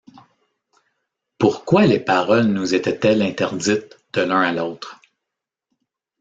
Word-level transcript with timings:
Pourquoi 1.37 1.85
les 1.85 1.99
paroles 1.99 2.47
nous 2.47 2.73
étaient-elles 2.73 3.21
interdites 3.21 3.99
de 4.13 4.21
l’un 4.23 4.41
à 4.41 4.51
l’autre! 4.51 4.99